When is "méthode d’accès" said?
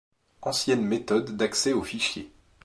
0.83-1.73